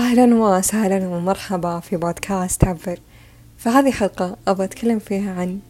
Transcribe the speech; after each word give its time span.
أهلا 0.00 0.34
وسهلا 0.34 1.08
ومرحبا 1.08 1.80
في 1.80 1.96
بودكاست 1.96 2.64
عبر. 2.64 2.98
فهذه 3.58 3.90
حلقة 3.90 4.36
أبغى 4.48 4.64
أتكلم 4.64 4.98
فيها 4.98 5.32
عن 5.32 5.60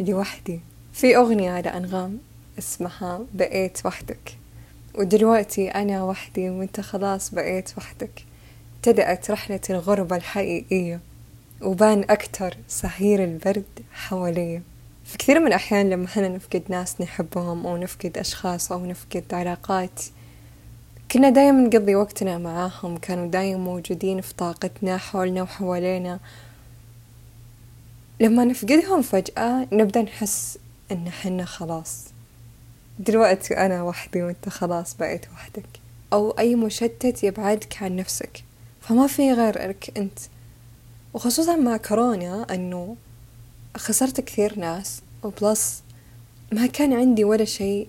لوحدي 0.00 0.60
في 0.92 1.16
أغنية 1.16 1.60
لأنغام 1.60 2.18
اسمها 2.58 3.20
بقيت 3.34 3.86
وحدك. 3.86 4.36
ودلوقتي 4.94 5.68
أنا 5.68 6.04
وحدي 6.04 6.50
وأنت 6.50 6.80
خلاص 6.80 7.34
بقيت 7.34 7.70
وحدك. 7.78 8.24
ابتدأت 8.76 9.30
رحلة 9.30 9.60
الغربة 9.70 10.16
الحقيقية 10.16 11.00
وبان 11.62 12.04
أكتر 12.10 12.56
صهير 12.68 13.24
البرد 13.24 13.82
حواليا. 13.92 14.62
في 15.04 15.18
كثير 15.18 15.40
من 15.40 15.46
الأحيان 15.46 15.90
لما 15.90 16.04
إحنا 16.04 16.28
نفقد 16.28 16.62
ناس 16.68 17.00
نحبهم 17.00 17.66
أو 17.66 17.76
نفقد 17.76 18.18
أشخاص 18.18 18.72
أو 18.72 18.86
نفقد 18.86 19.24
علاقات 19.32 20.02
كنا 21.12 21.30
دايما 21.30 21.60
نقضي 21.60 21.94
وقتنا 21.94 22.38
معاهم 22.38 22.96
كانوا 22.96 23.26
دايما 23.26 23.58
موجودين 23.58 24.20
في 24.20 24.34
طاقتنا 24.34 24.96
حولنا 24.96 25.42
وحوالينا. 25.42 26.20
لما 28.20 28.44
نفقدهم 28.44 29.02
فجأة 29.02 29.66
نبدأ 29.72 30.02
نحس 30.02 30.58
إن 30.92 31.10
حنا 31.10 31.44
خلاص. 31.44 32.04
دلوقتي 32.98 33.56
أنا 33.56 33.82
وحدي 33.82 34.22
وأنت 34.22 34.48
خلاص 34.48 34.94
بقيت 34.94 35.26
وحدك. 35.32 35.68
أو 36.12 36.30
أي 36.30 36.54
مشتت 36.54 37.24
يبعدك 37.24 37.82
عن 37.82 37.96
نفسك. 37.96 38.44
فما 38.80 39.06
في 39.06 39.32
غيرك 39.32 39.92
أنت. 39.96 40.18
وخصوصا 41.14 41.56
مع 41.56 41.76
كورونا 41.76 42.46
أنه 42.54 42.96
خسرت 43.76 44.20
كثير 44.20 44.58
ناس 44.58 45.02
وبلس 45.22 45.82
ما 46.52 46.66
كان 46.66 46.92
عندي 46.92 47.24
ولا 47.24 47.44
شيء 47.44 47.88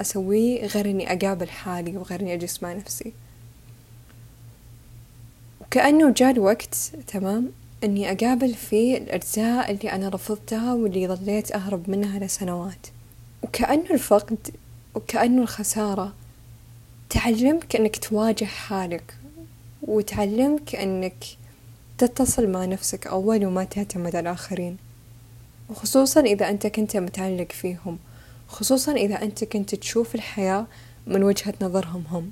أسويه 0.00 0.66
غير 0.66 0.90
إني 0.90 1.12
أقابل 1.12 1.48
حالي 1.48 1.96
وغير 1.96 2.20
إني 2.20 2.34
أجلس 2.34 2.62
مع 2.62 2.72
نفسي. 2.72 3.12
وكأنه 5.60 6.10
جاء 6.10 6.30
الوقت 6.30 6.74
تمام 7.06 7.52
إني 7.84 8.12
أقابل 8.12 8.54
فيه 8.54 8.98
الأجزاء 8.98 9.70
اللي 9.70 9.92
أنا 9.92 10.08
رفضتها 10.08 10.74
واللي 10.74 11.08
ظليت 11.08 11.52
أهرب 11.52 11.90
منها 11.90 12.18
لسنوات 12.18 12.86
وكأنه 13.42 13.90
الفقد 13.90 14.38
وكأنه 14.94 15.42
الخسارة 15.42 16.14
تعلمك 17.10 17.76
إنك 17.76 17.96
تواجه 17.96 18.44
حالك 18.44 19.14
وتعلمك 19.82 20.74
إنك 20.76 21.24
تتصل 21.98 22.48
مع 22.48 22.64
نفسك 22.64 23.06
أول 23.06 23.46
وما 23.46 23.64
تعتمد 23.64 24.16
على 24.16 24.28
الآخرين 24.28 24.76
وخصوصا 25.70 26.20
إذا 26.20 26.48
أنت 26.48 26.66
كنت 26.66 26.96
متعلق 26.96 27.52
فيهم. 27.52 27.98
خصوصا 28.48 28.92
إذا 28.92 29.22
أنت 29.22 29.44
كنت 29.44 29.74
تشوف 29.74 30.14
الحياة 30.14 30.66
من 31.06 31.22
وجهة 31.22 31.54
نظرهم 31.62 32.04
هم. 32.10 32.30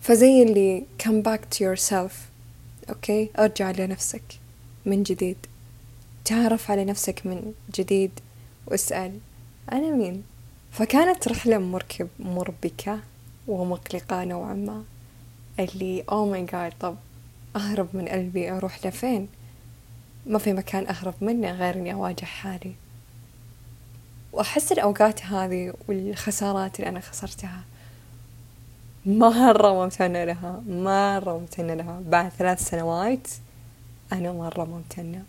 فزي 0.00 0.42
اللي 0.42 0.84
come 1.02 1.22
back 1.26 1.40
to 1.56 1.58
yourself. 1.58 2.12
okay؟ 2.88 3.30
أرجع 3.38 3.70
لنفسك 3.70 4.22
من 4.86 5.02
جديد. 5.02 5.36
تعرف 6.24 6.70
على 6.70 6.84
نفسك 6.84 7.26
من 7.26 7.52
جديد 7.74 8.10
واسأل 8.66 9.18
أنا 9.72 9.90
مين؟ 9.90 10.22
فكانت 10.72 11.28
رحلة 11.28 11.58
مركب 11.58 12.08
مربكة 12.18 13.00
ومقلقة 13.48 14.24
نوعا 14.24 14.54
ما. 14.54 14.84
اللي 15.58 16.04
oh 16.10 16.30
my 16.30 16.44
god 16.44 16.72
طب 16.80 16.96
أهرب 17.56 17.88
من 17.94 18.08
قلبي 18.08 18.50
أروح 18.50 18.86
لفين؟ 18.86 19.28
ما 20.26 20.38
في 20.38 20.52
مكان 20.52 20.86
أهرب 20.86 21.14
منه 21.20 21.52
غير 21.52 21.74
إني 21.74 21.92
أواجه 21.92 22.24
حالي. 22.24 22.72
وأحس 24.32 24.72
الأوقات 24.72 25.24
هذه 25.24 25.74
والخسارات 25.88 26.80
اللي 26.80 26.88
أنا 26.88 27.00
خسرتها 27.00 27.64
مرة 29.06 29.72
ممتنة 29.72 30.24
لها 30.24 30.62
مرة 30.68 31.38
ممتنة 31.38 31.74
لها. 31.74 32.02
بعد 32.06 32.28
ثلاث 32.38 32.68
سنوات 32.68 33.28
أنا 34.12 34.32
مرة 34.32 34.64
ممتنة. 34.64 35.22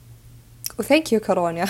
وثانك 0.80 1.14
يو 1.14 1.20
كورونا. 1.20 1.66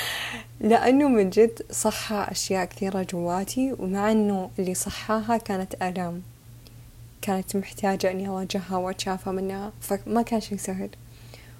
لأنه 0.60 1.08
من 1.08 1.30
جد 1.30 1.66
صحى 1.70 2.26
أشياء 2.30 2.64
كثيرة 2.64 3.02
جواتي 3.02 3.72
ومع 3.78 4.12
أنه 4.12 4.50
اللي 4.58 4.74
صحاها 4.74 5.36
كانت 5.36 5.74
آلام 5.82 6.22
كانت 7.22 7.56
محتاجة 7.56 8.10
إني 8.10 8.28
أواجهها 8.28 8.76
وأتشافى 8.76 9.30
منها 9.30 9.72
فما 9.80 10.22
كان 10.22 10.40
شي 10.40 10.58
سهل. 10.58 10.90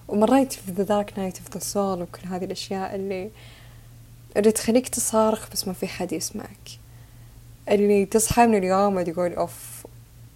ومريت 0.09 0.53
في 0.53 0.75
The 0.75 0.89
Dark 0.89 1.11
Night 1.15 1.39
of 1.39 1.59
the 1.59 1.63
Soul 1.75 1.77
وكل 1.77 2.29
هذه 2.29 2.45
الأشياء 2.45 2.95
اللي 2.95 3.31
اللي 4.37 4.53
تخليك 4.53 4.89
تصارخ 4.89 5.51
بس 5.53 5.69
ما 5.69 5.75
في 5.75 5.87
حد 5.87 6.13
يسمعك. 6.13 6.79
اللي 7.69 8.07
تصحى 8.07 8.47
من 8.47 8.59
اليوم 8.59 8.97
وتقول 8.97 9.33
أوف 9.33 9.87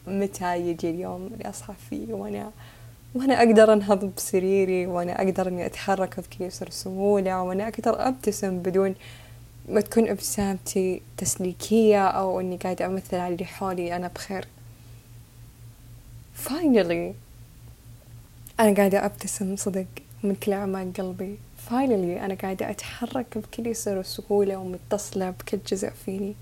متى 0.06 0.56
يجي 0.60 0.90
اليوم 0.90 1.26
اللي 1.26 1.48
أصحى 1.48 1.74
فيه 1.90 2.14
وأنا 2.14 2.50
وأنا 3.14 3.38
أقدر 3.38 3.72
أنهض 3.72 4.04
بسريري 4.16 4.86
وأنا 4.86 5.22
أقدر 5.22 5.48
إني 5.48 5.66
أتحرك 5.66 6.20
بكيسر 6.20 6.70
سهولة 6.70 7.42
وأنا 7.42 7.68
أقدر 7.68 8.08
أبتسم 8.08 8.58
بدون 8.58 8.94
ما 9.68 9.80
تكون 9.80 10.08
أبتسامتي 10.08 11.02
تسليكية 11.16 12.08
أو 12.08 12.40
إني 12.40 12.56
قاعدة 12.56 12.86
أمثل 12.86 13.16
على 13.16 13.34
اللي 13.34 13.44
حولي 13.44 13.96
أنا 13.96 14.08
بخير. 14.08 14.44
Finally 16.46 17.14
أنا 18.60 18.74
قاعدة 18.76 19.06
أبتسم 19.06 19.56
صدق 19.56 19.86
من 20.22 20.34
كل 20.34 20.52
أعماق 20.52 20.86
قلبي. 20.98 21.38
Finally 21.66 22.22
أنا 22.22 22.34
قاعدة 22.34 22.70
أتحرك 22.70 23.38
بكل 23.38 23.66
يسر 23.66 23.98
وسهولة 23.98 24.56
ومتصلة 24.56 25.30
بكل 25.30 25.58
جزء 25.66 25.90
فيني. 25.90 26.34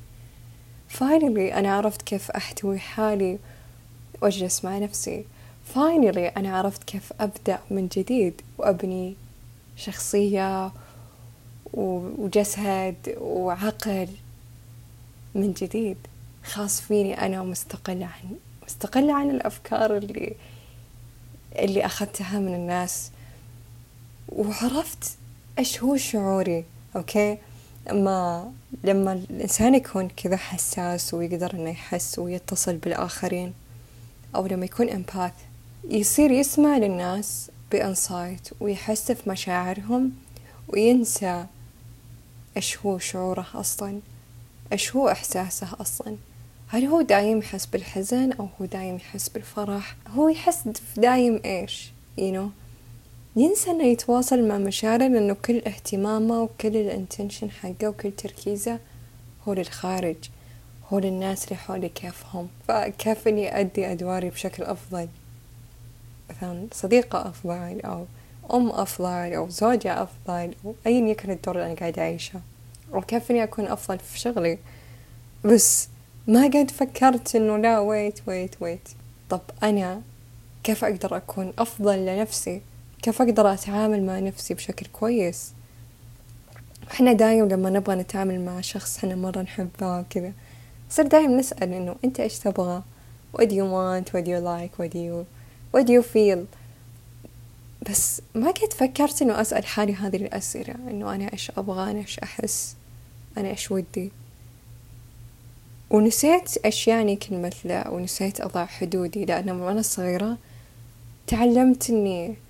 Finally 0.99 1.55
أنا 1.57 1.77
عرفت 1.77 2.03
كيف 2.03 2.31
أحتوي 2.31 2.79
حالي 2.79 3.39
وأجلس 4.23 4.65
مع 4.65 4.79
نفسي. 4.79 5.25
Finally 5.75 6.37
أنا 6.37 6.57
عرفت 6.59 6.85
كيف 6.85 7.13
أبدأ 7.21 7.59
من 7.71 7.89
جديد 7.89 8.41
وأبني 8.59 9.15
شخصية 9.77 10.73
وجسد 11.73 12.97
وعقل 13.21 14.09
من 15.35 15.53
جديد. 15.53 15.97
خاص 16.45 16.81
فيني 16.81 17.27
أنا 17.27 17.41
ومستقلة 17.41 18.07
عن 18.07 18.37
مستقلة 18.67 19.15
عن 19.15 19.31
الأفكار 19.31 19.97
اللي 19.97 20.35
اللي 21.59 21.87
أخذتها 21.87 22.39
من 22.39 22.55
الناس. 22.55 23.11
وعرفت 24.29 25.17
إيش 25.59 25.83
هو 25.83 25.97
شعوري 25.97 26.65
okay؟ 26.97 27.39
أما 27.91 28.53
لما 28.85 29.13
الإنسان 29.13 29.75
يكون 29.75 30.09
كذا 30.09 30.37
حساس 30.37 31.15
ويقدر 31.15 31.55
إنه 31.55 31.71
يحس 31.71 32.19
ويتصل 32.19 32.77
بالآخرين 32.77 33.53
أو 34.37 34.47
لما 34.47 34.65
يكون 34.65 34.89
empath 34.89 35.33
يصير 35.91 36.31
يسمع 36.31 36.77
للناس 36.77 37.51
ب 37.73 37.82
insight 37.82 38.49
ويحس 38.61 39.13
في 39.13 39.31
مشاعرهم 39.31 40.13
وينسى 40.69 41.47
إيش 42.57 42.79
هو 42.79 42.99
شعوره 42.99 43.47
أصلا 43.55 44.01
إيش 44.73 44.97
هو 44.97 45.09
إحساسه 45.09 45.69
أصلا. 45.81 46.17
هل 46.69 46.85
هو 46.85 47.01
دايم 47.01 47.39
يحس 47.39 47.67
بالحزن 47.67 48.33
أو 48.33 48.49
هو 48.61 48.67
دايم 48.67 48.97
يحس 48.97 49.29
بالفرح؟ 49.29 49.97
هو 50.09 50.29
يحس 50.29 50.63
دايم 50.97 51.41
إيش 51.45 51.91
you 52.19 52.35
know 52.35 52.66
ينسى 53.37 53.71
إنه 53.71 53.85
يتواصل 53.85 54.49
مع 54.49 54.59
مشاعره 54.59 55.09
لأنه 55.09 55.35
كل 55.35 55.57
اهتمامه 55.57 56.43
وكل 56.43 56.77
الإنتنشن 56.77 57.51
حقه 57.51 57.89
وكل 57.89 58.13
تركيزه 58.13 58.79
هو 59.49 59.53
للخارج 59.53 60.17
هو 60.93 60.99
للناس 60.99 61.45
اللي 61.45 61.57
حولي 61.57 61.89
كيفهم 61.89 62.49
فكيف 62.69 63.29
إني 63.29 63.61
أدي 63.61 63.93
أدواري 63.93 64.31
بشكل 64.31 64.63
أفضل؟ 64.63 65.09
مثلا 66.31 66.67
صديقة 66.73 67.29
أفضل 67.29 67.81
أو 67.81 68.05
أم 68.53 68.71
أفضل 68.71 69.33
أو 69.35 69.49
زوجة 69.49 70.03
أفضل 70.03 70.55
أو 70.65 70.75
أيا 70.87 71.09
يكن 71.09 71.31
الدور 71.31 71.55
اللي 71.55 71.67
أنا 71.67 71.75
قاعدة 71.75 72.03
أعيشه. 72.03 72.41
أو 72.95 73.01
كيف 73.01 73.31
إني 73.31 73.43
أكون 73.43 73.67
أفضل 73.67 73.99
في 73.99 74.19
شغلي؟ 74.19 74.59
بس 75.45 75.89
ما 76.27 76.45
قد 76.45 76.71
فكرت 76.71 77.37
إنه 77.37 77.57
لا 77.57 77.79
wait 77.79 78.21
wait 78.27 78.55
wait 78.61 78.89
طب 79.31 79.41
أنا 79.63 80.03
كيف 80.65 80.85
أقدر 80.85 81.17
أكون 81.17 81.53
أفضل 81.59 82.07
لنفسي؟ 82.07 82.61
كيف 83.07 83.23
أقدر 83.23 83.53
أتعامل 83.53 84.03
مع 84.03 84.19
نفسي 84.19 84.55
بشكل 84.55 84.87
كويس؟ 84.87 85.53
إحنا 86.91 87.13
دايم 87.13 87.49
لما 87.49 87.71
نبغى 87.71 87.97
نتعامل 87.97 88.45
مع 88.45 88.61
شخص 88.61 88.99
إحنا 88.99 89.15
مرة 89.15 89.43
نحبه 89.43 90.01
وكذا 90.01 90.33
نصير 90.91 91.07
دايم 91.07 91.39
نسأل 91.39 91.73
إنه 91.73 91.97
أنت 92.05 92.21
إيش 92.21 92.39
تبغى؟ 92.39 92.83
What 93.37 93.45
do 93.45 93.53
you 93.53 93.65
want? 93.65 94.13
What 94.13 94.25
do 94.25 94.31
you 94.31 94.41
like? 94.41 94.79
What 94.79 94.91
do 94.91 94.99
you 94.99 95.27
what 95.73 95.87
do 95.87 95.93
you 95.93 96.03
feel 96.03 96.39
بس 97.91 98.23
ما 98.35 98.51
كنت 98.51 98.73
فكرت 98.73 99.23
إنه 99.23 99.41
أسأل 99.41 99.67
حالي 99.67 99.95
هذه 99.95 100.17
الأسئلة 100.17 100.75
إنه 100.75 101.15
أنا 101.15 101.33
إيش 101.33 101.51
أبغى؟ 101.51 101.91
أنا 101.91 101.99
إيش 101.99 102.19
أحس؟ 102.19 102.77
أنا 103.39 103.49
إيش 103.49 103.71
ودي؟ 103.71 104.13
ونسيت 105.91 106.57
إيش 106.65 106.89
يعني 106.89 107.17
كلمة 107.17 107.53
لا 107.65 107.89
ونسيت 107.89 108.41
أضع 108.41 108.67
حدودي 108.67 109.25
لأن 109.25 109.51
وأنا 109.51 109.83
صغيرة 109.83 110.39
تعلمت 111.27 111.91
إني 111.91 112.46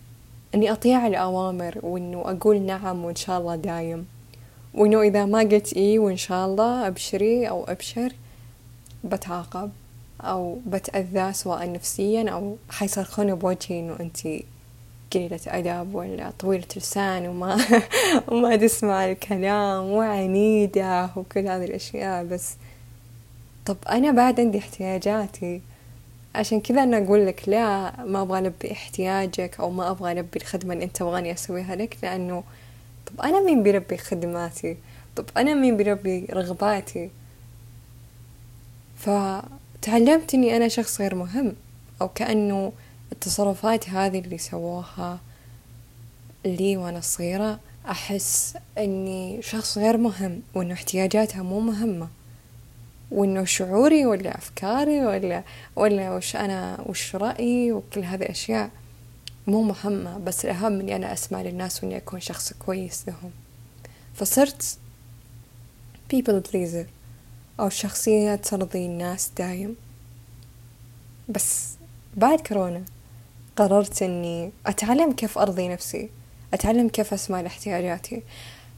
إني 0.54 0.72
أطيع 0.72 1.06
الأوامر 1.06 1.78
وإنه 1.82 2.20
أقول 2.20 2.62
نعم 2.62 3.04
وإن 3.04 3.14
شاء 3.14 3.40
الله 3.40 3.56
دايم. 3.56 4.06
وإنه 4.75 5.02
إذا 5.02 5.25
ما 5.25 5.38
قلت 5.38 5.72
إيه 5.72 5.98
وإن 5.98 6.16
شاء 6.16 6.46
الله 6.46 6.87
أبشري 6.87 7.48
أو 7.48 7.64
أبشر 7.64 8.12
بتعاقب 9.04 9.70
أو 10.20 10.58
بتأذى 10.66 11.32
سواء 11.32 11.72
نفسيا 11.72 12.31
أو 12.31 12.56
حيصرخون 12.70 13.34
بوجهي 13.34 13.81
إنه 13.81 13.96
أنتي 14.00 14.44
قليلة 15.12 15.40
أدب 15.46 15.94
ولا 15.94 16.31
طويلة 16.38 16.66
لسان 16.76 17.28
وما 17.28 17.58
وما 18.28 18.56
تسمع 18.56 19.10
الكلام 19.10 19.84
وعنيدة 19.84 21.10
وكل 21.16 21.49
هذه 21.49 21.64
الأشياء. 21.64 22.25
بس 22.25 22.54
طب 23.66 23.76
أنا 23.88 24.10
بعد 24.10 24.40
عندي 24.40 24.58
احتياجاتي. 24.58 25.60
عشان 26.37 26.61
كذا 26.61 26.83
أنا 26.83 26.99
أقول 26.99 27.27
لك 27.27 27.49
لا 27.49 27.93
ما 28.05 28.23
أبغى 28.23 28.38
ألبي 28.38 28.73
احتياجك 28.73 29.56
أو 29.61 29.71
ما 29.71 29.91
أبغى 29.91 30.12
ألبي 30.12 30.38
الخدمة 30.38 30.75
اللي 30.75 30.85
أنت 30.85 30.97
تبغاني 30.97 31.33
أسويها 31.33 31.77
لك 31.77 31.97
لأنه 32.03 32.44
طب 33.06 33.21
أنا 33.21 33.41
مين 33.41 33.62
بيربي 33.62 33.97
خدماتي؟ 33.97 34.77
طب 35.17 35.25
أنا 35.37 35.55
مين 35.55 35.77
بيربي 35.77 36.27
رغباتي؟ 36.31 37.11
فتعلمت 38.97 40.35
إني 40.35 40.56
أنا 40.56 40.69
شخص 40.69 41.00
غير 41.00 41.15
مهم 41.15 41.53
أو 42.00 42.09
كأنه 42.09 42.73
التصرفات 43.12 43.88
هذه 43.88 44.19
اللي 44.19 44.38
سووها 44.38 45.19
لي 46.44 46.77
وأنا 46.77 47.00
صغيرة 47.00 47.61
أحس 47.88 48.56
إني 48.79 49.43
شخص 49.43 49.79
غير 49.79 49.97
مهم 49.97 50.43
وإنه 50.55 50.75
احتياجاتها 50.75 51.43
مو 51.43 51.61
مهمة. 51.61 52.09
وإنه 53.11 53.44
شعوري 53.44 54.06
ولا 54.06 54.38
أفكاري 54.38 55.06
ولا 55.06 55.43
ولا 55.76 56.14
وش 56.17 56.37
أنا 56.37 56.85
وش 56.87 57.17
رأيي 57.17 57.73
وكل 57.73 58.00
هذه 58.00 58.23
الأشياء 58.23 58.70
مو 59.47 59.62
مهمة 59.62 60.19
بس 60.19 60.44
الأهم 60.44 60.81
إني 60.81 60.97
أنا 60.97 61.12
أسمع 61.12 61.43
للناس 61.43 61.85
وإني 61.85 61.97
أكون 61.97 62.20
شخص 62.20 62.53
كويس 62.53 63.08
لهم. 63.08 63.31
فصرت 64.14 64.79
people 66.14 66.50
pleaser 66.53 66.87
أو 67.61 67.69
شخصية 67.69 68.35
ترضي 68.35 68.87
الناس 68.87 69.31
دايم. 69.38 69.76
بس 71.29 71.75
بعد 72.17 72.41
كورونا 72.41 72.85
قررت 73.56 74.02
إني 74.02 74.52
أتعلم 74.67 75.12
كيف 75.12 75.38
أرضي 75.38 75.69
نفسي 75.69 76.11
أتعلم 76.55 76.88
كيف 76.88 77.12
أسمع 77.14 77.41
لاحتياجاتي. 77.41 78.23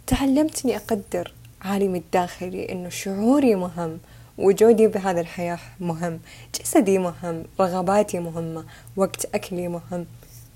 تعلمت 0.06 0.64
إني 0.64 0.76
أقدر 0.76 1.32
عالمي 1.62 1.98
الداخلي 1.98 2.72
إنه 2.72 2.88
شعوري 2.88 3.54
مهم 3.54 3.98
وجودي 4.38 4.86
بهذه 4.86 5.20
الحياة 5.20 5.58
مهم. 5.80 6.20
جسدي 6.60 6.98
مهم 6.98 7.44
رغباتي 7.60 8.18
مهمة 8.18 8.64
وقت 8.96 9.34
أكلي 9.34 9.68
مهم. 9.68 10.06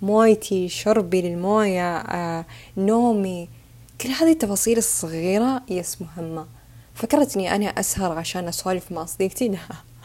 مويتي 0.02 0.69
شربي 0.69 1.23
للموية 1.23 1.96
آه، 1.96 2.44
نومي. 2.76 3.49
كل 4.00 4.08
هذه 4.08 4.32
التفاصيل 4.32 4.79
الصغيرة 4.79 5.62
yes 5.69 6.03
مهمة. 6.02 6.46
فكرت 6.94 7.37
اني 7.37 7.55
أنا 7.55 7.67
أسهر 7.67 8.19
عشان 8.19 8.49
أسولف 8.49 8.93
مع 8.93 9.05
صديقتي. 9.05 9.49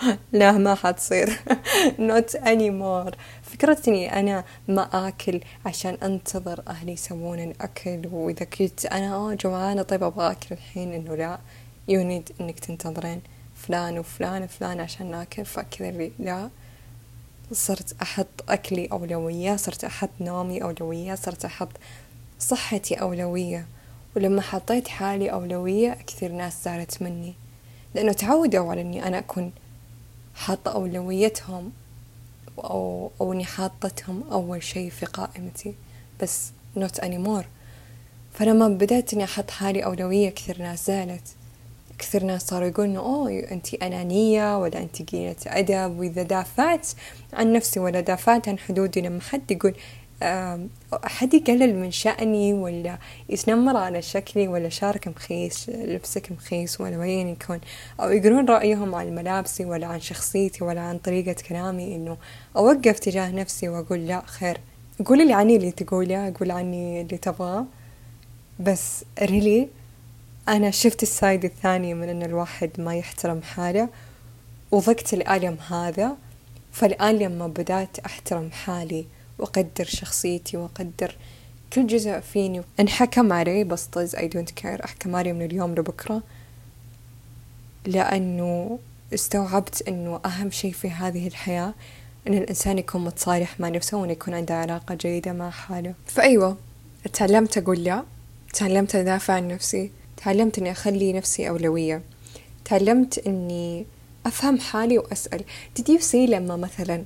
لا 0.04 0.18
لا 0.34 0.52
ما 0.52 0.76
حتصير. 0.76 1.40
Not 2.10 2.40
anymore. 2.40 3.16
فكرت 3.44 3.88
اني 3.88 4.20
أنا 4.20 4.44
ما 4.68 5.08
أكل 5.08 5.40
عشان 5.66 5.98
أنتظر 6.04 6.62
أهلي 6.68 6.92
يسوون 6.92 7.40
الأكل. 7.40 8.02
وإذا 8.12 8.46
كنت 8.46 8.86
أنا 8.86 9.16
آه 9.16 9.34
جوعانة 9.34 9.82
طيب 9.82 10.04
أبغى 10.04 10.32
أكل 10.32 10.48
الحين. 10.52 10.94
إنه 10.94 11.16
لا 11.16 11.40
you 11.88 12.02
need 12.02 12.30
إنك 12.42 12.60
تنتظرين. 12.60 13.22
فلان 13.68 14.00
وفلان 14.00 14.44
وفلان 14.44 14.80
عشان 14.80 15.12
ناكل 15.12 15.46
فكذا 15.46 15.90
اللي 15.90 16.12
لا. 16.20 16.50
صرت 17.52 17.96
أحط 18.02 18.28
أكلي 18.50 18.86
أولوية 18.86 19.56
صرت 19.56 19.84
أحط 19.84 20.10
نومي 20.20 20.64
أولوية 20.64 21.16
صرت 21.16 21.46
أحط 21.46 21.70
صحتي 22.40 22.96
أولوية. 22.96 23.66
ولما 24.16 24.42
حطيت 24.42 24.88
حالي 24.88 25.32
أولوية 25.32 25.98
كثير 26.08 26.32
ناس 26.32 26.64
زعلت 26.64 27.02
مني. 27.02 27.34
لأنه 27.96 28.14
تعودوا 28.14 28.72
على 28.72 28.82
أني 28.82 29.08
أنا 29.08 29.20
أكون 29.20 29.52
حاطة 30.36 30.72
أولويتهم 30.72 31.72
أو, 32.58 33.12
أو 33.22 33.34
أني 33.34 33.46
حاطتهم 33.46 34.24
أول 34.32 34.64
شيء 34.64 34.90
في 34.90 35.06
قائمتي 35.06 35.76
بس 36.22 36.52
not 36.80 37.02
anymore. 37.02 37.46
فلما 38.34 38.68
بدأت 38.68 39.14
أني 39.14 39.24
أحط 39.24 39.52
حالي 39.52 39.86
أولوية 39.86 40.30
كثير 40.30 40.62
ناس 40.62 40.88
زعلت. 40.88 41.36
كثير 42.00 42.24
ناس 42.24 42.48
صاروا 42.48 42.68
يقولون 42.68 42.96
أوه 42.96 43.40
أنت 43.52 43.74
أنانية 43.74 44.58
ولا 44.58 44.80
أنت 44.80 45.12
قليلة 45.12 45.36
أدب 45.48 46.00
وإذا 46.00 46.24
دافعت 46.24 46.88
عن 47.34 47.54
نفسي 47.54 47.80
ولا 47.80 48.00
دافعت 48.00 48.50
عن 48.50 48.60
حدودي. 48.60 49.02
لما 49.02 49.22
حد 49.22 49.52
يقول 49.52 49.74
أحد 51.06 51.34
يقلل 51.34 51.76
من 51.76 51.92
شأني 51.92 52.54
ولا 52.54 52.98
يتنمر 53.30 53.78
على 53.78 54.02
شكلي 54.02 54.48
ولا 54.48 54.70
شارك 54.70 55.08
مخيس 55.08 55.70
لبسك 55.70 56.32
مخيس 56.32 56.82
ولا 56.82 56.98
وين 56.98 57.28
يكون 57.28 57.60
أو 58.00 58.10
يقولون 58.10 58.46
رأيهم 58.46 58.96
عن 58.96 59.16
ملابسي 59.16 59.66
ولا 59.66 59.88
عن 59.88 60.00
شخصيتي 60.00 60.64
ولا 60.64 60.82
عن 60.82 60.98
طريقة 60.98 61.36
كلامي 61.50 61.96
إنه 61.96 62.18
أوقف 62.58 63.00
تجاه 63.00 63.32
نفسي 63.32 63.70
وأقول 63.70 64.08
لا 64.08 64.22
خير. 64.26 64.58
قولي 65.06 65.26
لي 65.26 65.34
عني 65.34 65.56
اللي 65.56 65.72
تقوله 65.72 66.28
أقول 66.28 66.52
عني 66.52 67.02
اللي 67.02 67.18
تبغاه. 67.18 67.66
بس 68.60 69.04
ريلي 69.22 69.68
أنا 70.48 70.72
شفت 70.72 71.04
السايد 71.04 71.46
الثاني 71.46 71.94
من 71.94 72.10
أن 72.10 72.24
الواحد 72.24 72.72
ما 72.78 72.96
يحترم 72.96 73.42
حاله 73.42 73.90
وضقت 74.72 75.14
الألم 75.14 75.58
هذا 75.70 76.18
فالآن 76.72 77.16
لما 77.16 77.48
بدأت 77.48 78.00
أحترم 78.00 78.52
حالي 78.52 79.06
وأقدر 79.40 79.86
شخصيتي 79.86 80.58
وأقدر 80.58 81.16
كل 81.74 81.88
جزء 81.88 82.20
فيني. 82.20 82.62
انحكم 82.80 83.34
علي 83.34 83.64
بس 83.64 83.86
طز 83.86 84.16
I 84.16 84.20
don't 84.20 84.64
care 84.64 84.84
أحكم 84.84 85.16
علي 85.16 85.34
من 85.34 85.42
اليوم 85.42 85.72
لبكرة. 85.72 86.24
لأنه 87.86 88.80
استوعبت 89.14 89.88
أنه 89.88 90.20
أهم 90.26 90.52
شيء 90.52 90.72
في 90.72 90.90
هذه 90.90 91.28
الحياة 91.28 91.74
أن 92.28 92.34
الإنسان 92.34 92.78
يكون 92.78 93.04
متصالح 93.04 93.60
مع 93.60 93.70
نفسه 93.70 93.98
وأن 93.98 94.10
يكون 94.10 94.34
عنده 94.34 94.56
علاقة 94.56 94.96
جيدة 94.96 95.34
مع 95.34 95.50
حاله. 95.50 95.94
فأيوة 96.06 96.58
تعلمت 97.14 97.58
أقول 97.58 97.84
لا 97.84 98.04
تعلمت 98.54 98.96
أدافع 98.96 99.34
عن 99.34 99.48
نفسي. 99.48 99.92
تعلمت 100.18 100.58
إني 100.58 100.72
أخلي 100.72 101.14
نفسي 101.14 101.50
أولوية. 101.50 102.02
تعلمت 102.66 103.28
إني 103.28 103.86
أفهم 104.26 104.60
حالي 104.60 104.98
وأسأل. 104.98 105.44
Did 105.80 105.84
you 105.84 106.02
see 106.02 106.16
لما 106.16 106.56
مثلا 106.56 107.04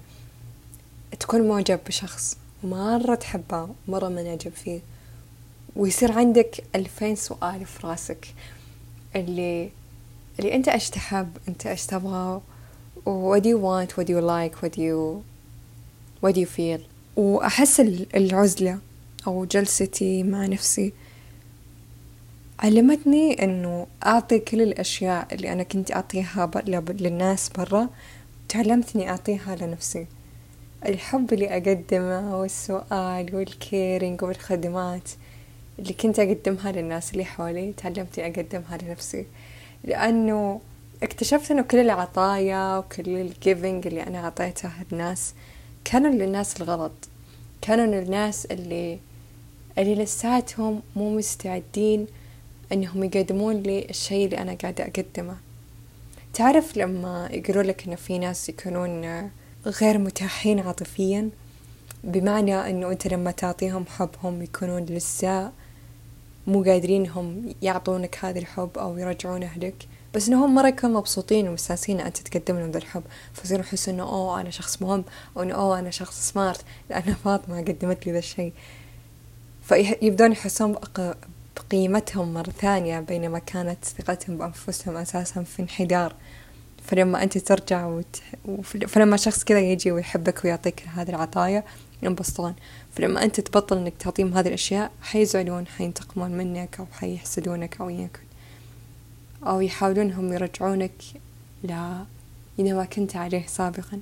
تكون 1.19 1.48
معجب 1.48 1.80
بشخص 1.88 2.38
مرة 2.63 3.16
تحبه 3.16 3.69
مرة 3.88 4.10
منعجب 4.10 4.52
فيه؟ 4.52 4.80
ويصير 5.75 6.12
عندك 6.12 6.63
ألفين 6.75 7.16
سؤال 7.16 7.66
في 7.66 7.88
راسك. 7.88 8.28
اللي 9.16 9.69
اللي 10.40 10.56
أنت 10.56 10.68
إيش 10.68 10.90
تحب 10.90 11.38
أنت 11.48 11.68
إيش 11.68 11.86
تبغى 11.86 12.42
what 13.06 13.40
do 13.44 13.48
you 13.48 13.57
want 13.57 13.98
what 13.98 14.06
do 14.06 14.14
you 14.14 14.22
like 14.22 14.56
what 14.62 14.72
do 14.75 14.81
you 14.81 15.24
what 16.21 16.33
do 16.35 16.40
you 16.40 16.57
feel 16.57 16.81
وأحس 17.16 17.80
العزلة 18.16 18.80
أو 19.28 19.45
جلستي 19.45 20.24
مع 20.24 20.45
نفسي 20.45 20.94
علمتني 22.63 23.44
إنه 23.44 23.87
أعطي 24.06 24.39
كل 24.39 24.61
الأشياء 24.61 25.27
اللي 25.31 25.53
أنا 25.53 25.63
كنت 25.63 25.91
أعطيها 25.91 26.51
للناس 26.89 27.49
برا 27.49 27.89
تعلمت 28.49 28.95
اني 28.95 29.09
أعطيها 29.09 29.56
لنفسي. 29.56 30.07
الحب 30.85 31.33
اللي 31.33 31.47
أقدمه 31.49 32.39
والسؤال 32.39 33.35
وال 33.35 33.57
caring 33.57 34.23
والخدمات 34.23 35.09
اللي 35.80 35.94
كنت 35.94 36.19
أقدمها 36.19 36.71
للناس 36.71 37.11
اللي 37.11 37.25
حولي 37.25 37.73
تعلمت 37.73 38.19
أقدمها 38.19 38.77
لنفسي. 38.83 39.25
لأنه 39.83 40.61
اكتشفت 41.03 41.51
إنه 41.51 41.61
كل 41.61 41.80
العطايا 41.80 42.77
وكل 42.77 43.09
ال 43.09 43.21
giving 43.21 43.88
اللي 43.87 44.03
أنا 44.03 44.23
أعطيتها 44.23 44.73
للناس 44.91 45.33
كانوا 45.85 46.11
للناس 46.11 46.61
الغلط. 46.61 46.91
كانوا 47.61 47.85
للناس 47.85 48.45
اللي 48.45 48.99
اللي 49.77 49.95
لساتهم 49.95 50.81
مو 50.95 51.18
مستعدين 51.18 52.07
إنهم 52.73 53.04
يقدمون 53.04 53.56
لي 53.56 53.85
الشيء 53.90 54.25
اللي 54.25 54.37
أنا 54.37 54.54
قاعدة 54.61 54.83
أقدمه. 54.83 55.37
تعرف 56.33 56.78
لما 56.78 57.30
يقولوا 57.31 57.63
لك 57.63 57.87
إنه 57.87 57.95
في 57.95 58.19
ناس 58.19 58.49
يكونون 58.49 59.30
غير 59.66 59.97
متاحين 59.97 60.59
عاطفيا؟ 60.59 61.30
بمعنى 62.04 62.69
إنه 62.69 62.92
أنت 62.92 63.07
لما 63.07 63.31
تعطيهم 63.31 63.85
حبهم 63.85 64.42
يكونون 64.42 64.85
لسه 64.85 65.51
مو 66.47 66.63
قادرين 66.63 67.09
هم 67.09 67.56
يعطونك 67.61 68.25
هذا 68.25 68.40
الحب 68.40 68.69
أو 68.78 68.97
يرجعونه 68.97 69.57
لك 69.57 69.87
بس 70.13 70.28
انهم 70.28 70.56
مرة 70.56 70.68
يكونوا 70.68 70.99
مبسوطين 70.99 71.47
ومستانسين 71.47 71.99
أنت 71.99 72.18
تقدم 72.18 72.59
لهم 72.59 72.71
ذا 72.71 72.78
الحب. 72.78 73.04
فيصيروا 73.33 73.63
يحسوا 73.63 73.94
إنه 73.94 74.04
أوه 74.04 74.42
أنا 74.42 74.49
شخص 74.49 74.81
مهم 74.81 75.04
أو 75.37 75.44
إنه 75.44 75.56
أوه 75.56 75.80
أنا 75.80 75.92
شخص 75.92 76.31
سمارت 76.31 76.61
لأن 76.90 77.13
فاطمة 77.13 77.61
قدمت 77.61 78.06
لي 78.06 78.11
ذا 78.11 78.19
الشيء. 78.19 78.54
فيبدون 79.61 80.31
يحسون 80.31 80.75
بقيمتهم 81.69 82.33
مرة 82.33 82.49
ثانية 82.49 82.99
بينما 82.99 83.39
كانت 83.39 83.85
ثقتهم 83.85 84.37
بأنفسهم 84.37 84.97
أساسا 84.97 85.44
في 85.44 85.61
انحدار. 85.61 86.15
فلما 86.83 87.23
أنت 87.23 87.37
ترجع 87.37 87.85
وت... 87.85 88.21
فلما 88.87 89.18
شخص 89.18 89.44
كذا 89.44 89.59
يجي 89.59 89.91
ويحبك 89.91 90.45
ويعطيك 90.45 90.87
هذه 90.87 91.09
العطايا 91.09 91.63
ينبسطون. 92.03 92.56
فلما 92.95 93.23
أنت 93.23 93.39
تبطل 93.39 93.77
إنك 93.77 93.94
تعطيهم 93.99 94.37
هذه 94.37 94.47
الأشياء 94.47 94.91
حيزعلون 95.01 95.68
حينتقمون 95.68 96.31
منك 96.31 96.80
أو 96.80 96.85
حيحسدونك 96.91 97.81
أو 97.81 97.89
يكن 97.89 98.21
أو 99.47 99.61
يحاولون 99.61 100.11
هم 100.11 100.33
يرجعونك 100.33 100.91
ل 101.63 101.71
إذا 102.59 102.73
ما 102.73 102.85
كنت 102.85 103.15
عليه 103.15 103.45
سابقا. 103.47 103.99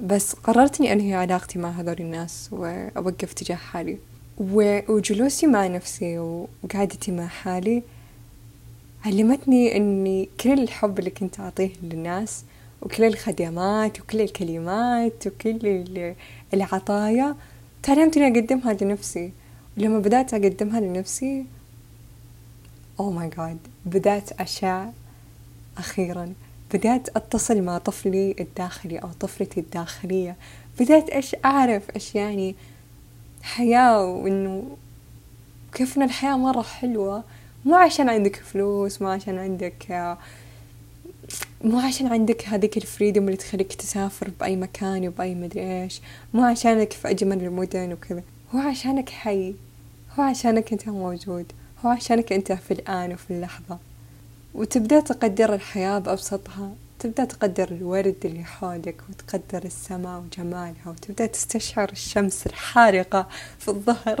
بس 0.00 0.32
قررت 0.32 0.80
إني 0.80 0.92
أنهي 0.92 1.14
علاقتي 1.14 1.58
مع 1.58 1.70
هذول 1.70 1.96
الناس 2.00 2.48
وأوقف 2.52 3.32
تجاه 3.32 3.56
حالي. 3.56 3.98
وجلوسي 4.40 5.46
مع 5.46 5.66
نفسي 5.66 6.18
وقعدتي 6.18 7.12
مع 7.12 7.26
حالي 7.26 7.82
علمتني 9.04 9.76
أني 9.76 10.28
كل 10.40 10.62
الحب 10.62 10.98
اللي 10.98 11.10
كنت 11.10 11.40
أعطيه 11.40 11.70
للناس 11.82 12.44
وكل 12.82 13.04
الخدمات 13.04 14.00
وكل 14.00 14.20
الكلمات 14.20 15.26
وكل 15.26 16.14
العطايا 16.54 17.36
تعلمت 17.82 18.16
إني 18.16 18.38
أقدمها 18.38 18.72
لنفسي. 18.72 19.32
ولما 19.78 19.98
بدأت 19.98 20.34
أقدمها 20.34 20.80
لنفسي 20.80 21.46
أوه 23.00 23.10
ماي 23.10 23.28
جاد 23.28 23.58
بدأت 23.86 24.40
أشاء 24.40 24.92
أخيرا. 25.78 26.32
بدأت 26.74 27.08
أتصل 27.16 27.62
مع 27.62 27.78
طفلي 27.78 28.34
الداخلي 28.40 28.98
أو 28.98 29.08
طفلتي 29.20 29.60
الداخلية. 29.60 30.36
بدأت 30.80 31.10
أش 31.10 31.36
أعرف 31.44 31.82
إيش 31.96 32.14
يعني 32.14 32.54
حياة 33.42 34.04
وإنه 34.04 34.76
كيف 35.72 35.96
إن 35.96 36.02
الحياة 36.02 36.36
مرة 36.36 36.62
حلوة؟ 36.62 37.24
مو 37.64 37.74
عشان 37.74 38.08
عندك 38.08 38.36
فلوس 38.36 39.02
مو 39.02 39.08
عشان 39.08 39.38
عندك 39.38 40.16
مو 41.64 41.78
عشان 41.78 42.06
عندك 42.06 42.48
هذيك 42.48 42.76
الفريدم 42.76 43.24
اللي 43.24 43.36
تخليك 43.36 43.72
تسافر 43.72 44.30
بأي 44.40 44.56
مكان 44.56 45.08
وبأي 45.08 45.34
مدري 45.34 45.82
إيش. 45.82 46.00
مو 46.34 46.44
عشانك 46.44 46.92
في 46.92 47.10
أجمل 47.10 47.44
المدن 47.44 47.92
وكذا. 47.92 48.22
هو 48.54 48.58
عشانك 48.58 49.08
حي. 49.08 49.54
هو 50.18 50.22
عشانك 50.22 50.72
أنت 50.72 50.88
موجود. 50.88 51.52
هو 51.84 51.90
عشانك 51.90 52.32
أنت 52.32 52.52
في 52.52 52.70
الآن 52.70 53.12
وفي 53.12 53.30
اللحظة. 53.30 53.78
وتبدأ 54.54 55.00
تقدر 55.00 55.54
الحياة 55.54 55.98
بأبسطها. 55.98 56.72
تبدأ 57.00 57.24
تقدر 57.24 57.70
الورد 57.70 58.16
اللي 58.24 58.44
حولك 58.44 59.02
وتقدر 59.08 59.64
السماء 59.64 60.20
وجمالها 60.20 60.86
وتبدأ 60.86 61.26
تستشعر 61.26 61.92
الشمس 61.92 62.46
الحارقة 62.46 63.28
في 63.58 63.68
الظهر. 63.68 64.20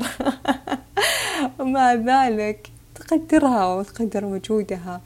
ومع 1.58 1.94
ذلك 1.94 2.70
تقدرها 2.94 3.74
وتقدر 3.74 4.24
وجودها. 4.24 5.00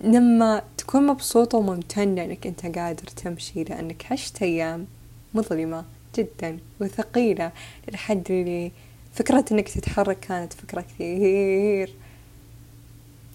لما 0.00 0.62
تكون 0.78 1.06
مبسوطة 1.06 1.58
وممتنة 1.58 2.24
انك 2.24 2.46
أنت 2.46 2.78
قادر 2.78 3.04
تمشي 3.04 3.64
لأنك 3.64 4.12
عشت 4.12 4.42
أيام 4.42 4.86
مظلمة 5.34 5.84
جدا 6.16 6.58
وثقيلة 6.80 7.52
للحد 7.88 8.30
اللي 8.30 8.72
فكرة 9.14 9.44
أنك 9.52 9.68
تتحرك 9.68 10.20
كانت 10.20 10.52
فكرة 10.52 10.80
كثير 10.80 11.94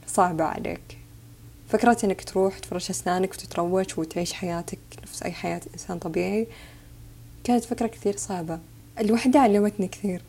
صعبة 0.08 0.44
عليك. 0.44 1.07
فكرة 1.68 1.98
إنك 2.04 2.24
تروح 2.24 2.60
تفرش 2.60 2.90
أسنانك 2.90 3.32
وتتروش 3.34 3.98
وتعيش 3.98 4.34
حياتك 4.34 4.80
نفس 5.04 5.24
أي 5.24 5.32
حياة 5.32 5.62
إنسان 5.74 6.00
طبيعي 6.00 6.48
كانت 7.44 7.64
فكرة 7.64 7.88
كثير 7.88 8.18
صعبة. 8.18 8.60
الوحدة 9.00 9.40
علمتني 9.40 9.88
كثير. 9.88 10.22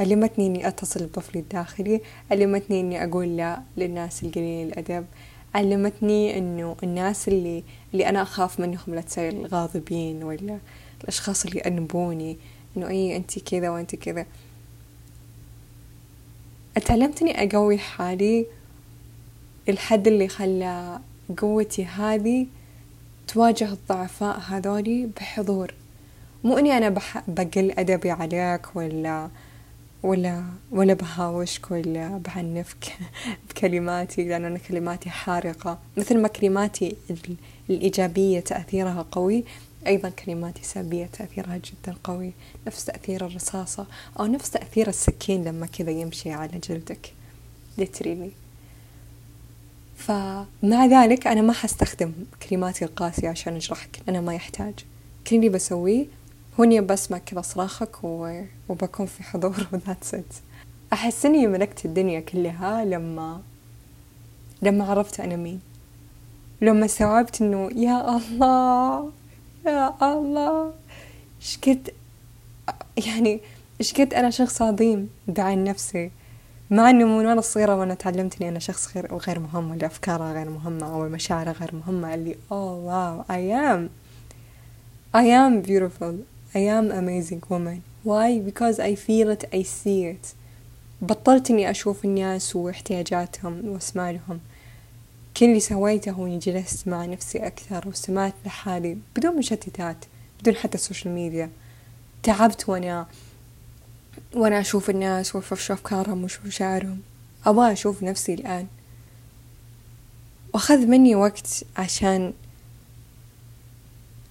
علمتني 0.00 0.46
إني 0.46 0.68
أتصل 0.68 1.06
بطفلي 1.06 1.40
الداخلي 1.40 2.00
علمتني 2.30 2.80
إني 2.80 3.04
أقول 3.04 3.36
لا 3.36 3.62
للناس 3.76 4.22
القليل 4.22 4.68
الأدب 4.68 5.06
علمتني 5.54 6.38
إنه 6.38 6.76
الناس 6.82 7.28
اللي 7.28 7.64
اللي 7.92 8.08
أنا 8.08 8.22
أخاف 8.22 8.60
منهم 8.60 8.94
لا 8.94 9.00
تصير 9.00 9.32
الغاضبين 9.32 10.22
ولا 10.24 10.58
الأشخاص 11.02 11.44
اللي 11.44 11.58
يأنبوني 11.58 12.36
إنه 12.76 12.88
إي 12.88 13.16
أنت 13.16 13.38
كذا 13.38 13.70
وأنت 13.70 13.94
كذا. 13.96 14.26
اتعلمت 16.76 17.22
إني 17.22 17.44
أقوي 17.48 17.78
حالي 17.78 18.46
الحد 19.68 20.06
اللي 20.06 20.28
خلى 20.28 20.98
قوتي 21.38 21.84
هذه 21.84 22.46
تواجه 23.28 23.72
الضعفاء 23.72 24.38
هذولي 24.38 25.06
بحضور. 25.16 25.74
مو 26.44 26.58
إني 26.58 26.76
أنا 26.76 26.88
بح 26.88 27.22
بقل 27.28 27.72
أدبي 27.78 28.10
عليك 28.10 28.76
ولا 28.76 29.28
ولا 30.02 30.44
ولا 30.70 30.94
بهاوشك 30.94 31.70
ولا 31.70 32.20
بعنفك 32.26 32.84
بكلماتي 33.50 34.24
لأن 34.24 34.44
أنا 34.44 34.58
كلماتي 34.58 35.10
حارقة. 35.10 35.78
مثل 35.96 36.18
ما 36.18 36.28
كلماتي 36.28 36.96
الإيجابية 37.70 38.40
تأثيرها 38.40 39.06
قوي 39.12 39.44
أيضا 39.86 40.08
كلماتي 40.08 40.64
سلبية 40.64 41.06
تأثيرها 41.06 41.56
جدا 41.56 41.96
قوي. 42.04 42.32
نفس 42.66 42.84
تأثير 42.84 43.26
الرصاصة 43.26 43.86
أو 44.20 44.26
نفس 44.26 44.50
تأثير 44.50 44.88
السكين 44.88 45.44
لما 45.44 45.66
كذا 45.66 45.90
يمشي 45.90 46.32
على 46.32 46.60
جلدك. 46.68 47.12
Literally. 47.80 48.45
فمع 49.96 50.86
ذلك 50.86 51.26
أنا 51.26 51.42
ما 51.42 51.52
حستخدم 51.52 52.12
كلماتي 52.48 52.84
القاسية 52.84 53.28
عشان 53.28 53.54
أجرحك 53.54 54.02
أنا 54.08 54.20
ما 54.20 54.34
يحتاج. 54.34 54.74
كل 55.26 55.36
اللي 55.36 55.48
بسويه 55.48 56.06
هو 56.60 56.64
إني 56.64 56.80
بسمع 56.80 57.18
كذا 57.18 57.40
صراخك 57.40 58.04
و... 58.04 58.42
وبكون 58.68 59.06
في 59.06 59.22
حضور 59.22 59.66
وذاتس 59.72 60.14
إت. 60.14 60.34
أحس 60.92 61.26
إني 61.26 61.46
ملكت 61.46 61.84
الدنيا 61.84 62.20
كلها 62.20 62.84
لما 62.84 63.42
لما 64.62 64.84
عرفت 64.84 65.20
أنا 65.20 65.36
مين. 65.36 65.60
لما 66.60 66.84
استوعبت 66.84 67.42
إنه 67.42 67.70
يا 67.76 68.16
الله 68.16 69.10
يا 69.66 70.12
الله 70.12 70.72
إيش 71.40 71.58
قد 71.58 71.90
يعني 73.06 73.40
إيش 73.80 73.94
قد 73.94 74.14
أنا 74.14 74.30
شخص 74.30 74.62
عظيم 74.62 75.10
بعين 75.28 75.64
نفسي 75.64 76.10
مع 76.70 76.90
إنه 76.90 77.04
من 77.04 77.26
وأنا 77.26 77.40
صغيرة 77.40 77.76
وأنا 77.76 77.94
تعلمت 77.94 78.40
إني 78.40 78.48
أنا 78.48 78.58
شخص 78.58 78.96
غير 78.96 79.14
غير 79.16 79.38
مهم 79.38 79.70
ولا 79.70 79.86
أفكاره 79.86 80.32
غير 80.32 80.50
مهمة 80.50 80.86
أو 80.86 81.08
مشاعره 81.08 81.52
غير 81.52 81.74
مهمة 81.74 82.14
اللي 82.14 82.36
أوه 82.52 82.72
واو 82.72 83.22
I 83.22 83.52
am. 83.52 83.88
I 85.16 85.24
am 85.24 85.62
beautiful. 85.68 86.14
I 86.54 86.58
am 86.58 86.90
amazing 86.90 87.42
woman. 87.50 87.82
Why? 88.04 88.28
Because 88.48 88.78
I 88.80 88.94
feel 88.94 89.28
it 89.30 89.44
I 89.54 89.62
see 89.62 90.04
it. 90.04 90.34
بطلت 91.02 91.50
إني 91.50 91.70
أشوف 91.70 92.04
الناس 92.04 92.56
واحتياجاتهم 92.56 93.68
واسمع 93.68 94.10
لهم 94.10 94.40
كل 95.36 95.46
اللي 95.46 95.60
سويته 95.60 96.10
هو 96.10 96.26
إني 96.26 96.38
جلست 96.38 96.88
مع 96.88 97.06
نفسي 97.06 97.38
أكثر 97.46 97.88
واستمعت 97.88 98.34
لحالي 98.46 98.98
بدون 99.16 99.36
مشتتات 99.36 99.96
بدون 100.42 100.54
حتى 100.54 100.74
ال 100.74 100.80
social 100.80 101.14
media 101.14 101.50
تعبت 102.22 102.68
وأنا 102.68 103.06
وأنا 104.36 104.60
أشوف 104.60 104.90
الناس 104.90 105.36
وأشوف 105.36 105.72
أفكارهم 105.72 106.22
وأشوف 106.22 106.46
مشاعرهم 106.46 107.00
أبغى 107.46 107.72
أشوف 107.72 108.02
نفسي 108.02 108.34
الآن. 108.34 108.66
وأخذ 110.54 110.86
مني 110.86 111.14
وقت 111.14 111.64
عشان 111.76 112.32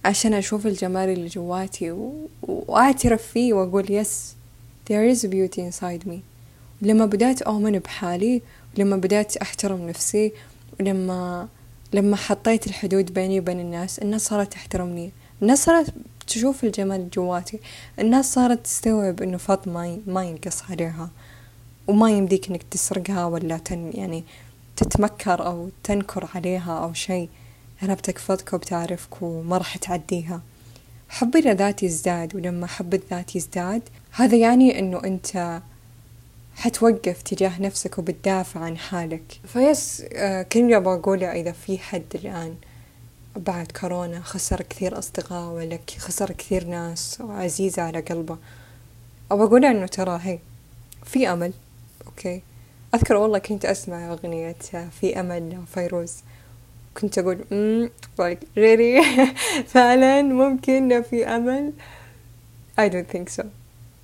عشان 0.04 0.34
أشوف 0.34 0.66
الجمال 0.66 1.08
اللي 1.08 1.28
جواتي 1.28 1.90
و... 1.90 2.28
وأعترف 2.42 3.22
فيه 3.22 3.52
وأقول 3.52 3.90
يس 3.90 4.34
there 4.90 5.14
is 5.16 5.20
beauty 5.26 5.58
inside 5.58 6.08
me. 6.08 6.18
لما 6.82 7.06
بدأت 7.06 7.42
أؤمن 7.42 7.78
بحالي 7.78 8.42
ولما 8.78 8.96
بدأت 8.96 9.36
أحترم 9.36 9.88
نفسي 9.88 10.32
ولما 10.80 11.48
لما 11.92 12.16
حطيت 12.16 12.66
الحدود 12.66 13.14
بيني 13.14 13.40
وبين 13.40 13.60
الناس 13.60 13.98
الناس 13.98 14.26
صارت 14.26 14.52
تحترمني. 14.52 15.10
الناس 15.42 15.64
صارت 15.64 15.94
تشوف 16.26 16.64
الجمال 16.64 17.10
جواتي 17.10 17.60
الناس 17.98 18.32
صارت 18.32 18.64
تستوعب 18.64 19.22
إنه 19.22 19.36
فاطمة 19.36 19.98
ما 20.06 20.24
ينقص 20.24 20.62
عليها 20.70 21.10
وما 21.86 22.10
يمديك 22.10 22.48
إنك 22.48 22.62
تسرقها 22.70 23.26
ولا 23.26 23.58
تن 23.58 23.90
يعني 23.94 24.24
تتمكر 24.76 25.46
أو 25.46 25.68
تنكر 25.84 26.28
عليها 26.34 26.78
أو 26.84 26.92
شيء. 26.92 27.28
أنا 27.82 27.94
بتكفضك 27.94 28.52
وبتعرفك 28.52 29.22
وما 29.22 29.58
راح 29.58 29.76
تعديها. 29.76 30.42
حبي 31.08 31.40
لذاتي 31.40 31.86
يزداد 31.86 32.36
ولما 32.36 32.66
حب 32.66 32.94
الذات 32.94 33.36
يزداد 33.36 33.82
هذا 34.12 34.36
يعني 34.36 34.78
إنه 34.78 35.04
أنت 35.04 35.60
حتوقف 36.56 37.22
تجاه 37.22 37.62
نفسك 37.62 37.98
وبتدافع 37.98 38.60
عن 38.60 38.78
حالك. 38.78 39.40
فيس 39.46 40.02
آه 40.12 40.42
كل 40.42 40.60
اللي 40.60 40.80
بقوله 40.80 41.32
إذا 41.32 41.52
في 41.52 41.78
حد 41.78 42.04
الآن 42.14 42.54
بعد 43.36 43.72
كورونا 43.80 44.20
خسر 44.20 44.62
كثير 44.62 44.98
أصدقاء 44.98 45.52
ولا 45.52 45.78
خسر 45.98 46.32
كثير 46.32 46.64
ناس 46.64 47.18
عزيزة 47.20 47.82
على 47.82 48.00
قلبه. 48.00 48.36
أو 49.32 49.44
أقول 49.44 49.64
إنه 49.64 49.86
ترى 49.86 50.20
هي 50.22 50.38
في 51.04 51.32
أمل 51.32 51.52
أوكي؟ 52.06 52.42
أذكر 52.94 53.14
والله 53.14 53.38
كنت 53.38 53.64
أسمع 53.64 54.12
أغنية 54.12 54.56
في 55.00 55.20
أمل 55.20 55.62
فيروز. 55.74 56.14
كنت 57.00 57.18
أقول 57.18 57.38
like 58.20 58.38
really 58.58 59.06
فعلا 59.74 60.22
ممكن 60.22 61.02
في 61.02 61.26
أمل؟ 61.26 61.72
I 62.80 62.88
don't 62.88 63.16
think 63.16 63.40
so. 63.40 63.44